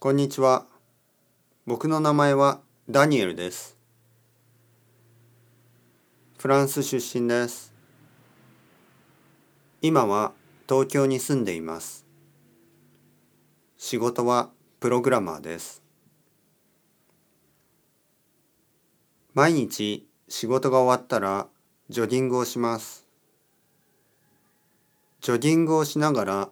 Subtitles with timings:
[0.00, 0.64] こんにちは。
[1.66, 3.76] 僕の名前はダニエルです。
[6.38, 7.74] フランス出身です。
[9.82, 10.34] 今は
[10.68, 12.06] 東京に住んでいます。
[13.76, 15.82] 仕事はプログラマーです。
[19.34, 21.48] 毎日仕事が終わったら
[21.88, 23.04] ジョギングをします。
[25.22, 26.48] ジョギングをしながら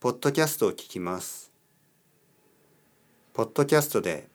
[0.00, 1.49] ポッドキャストを聞きます。
[3.40, 4.28] ポッドキャストで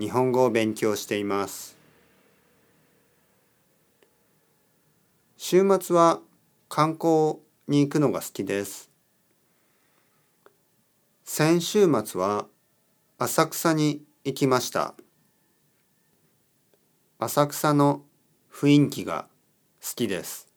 [0.00, 1.76] 日本語を勉強しています。
[5.36, 6.18] 週末は
[6.68, 7.36] 観光
[7.68, 8.90] に行くのが好きです。
[11.22, 12.48] 先週末は
[13.18, 14.96] 浅草に行きました。
[17.20, 18.02] 浅草の
[18.52, 19.28] 雰囲気が
[19.80, 20.48] 好きです。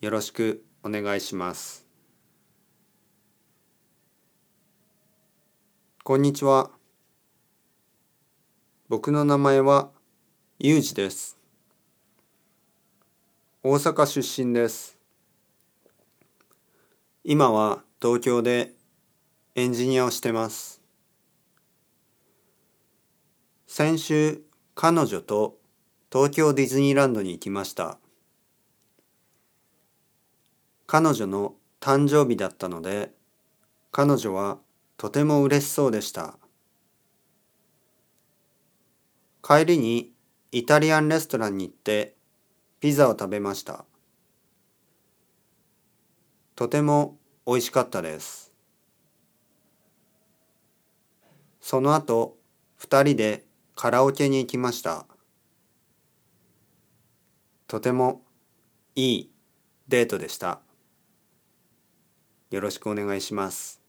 [0.00, 1.83] よろしくお願いします。
[6.06, 6.70] こんにちは。
[8.90, 9.88] 僕の名前は
[10.58, 11.38] ゆうじです。
[13.62, 14.98] 大阪出身です。
[17.24, 18.74] 今は東京で
[19.54, 20.82] エンジニアをしてます。
[23.66, 24.42] 先週、
[24.74, 25.56] 彼女と
[26.12, 27.96] 東京ディズニーランドに行きました。
[30.86, 33.10] 彼女の誕生日だったので、
[33.90, 34.58] 彼女は
[34.96, 36.38] とても嬉しそうでした。
[39.42, 40.12] 帰りに
[40.52, 42.14] イタリアンレストランに行って
[42.80, 43.84] ピザを食べました。
[46.54, 48.52] とても美味しかったです。
[51.60, 52.36] その後、
[52.76, 55.06] 二人でカラオケに行きました。
[57.66, 58.22] とても
[58.94, 59.30] いい
[59.88, 60.60] デートでした。
[62.50, 63.83] よろしくお願いします。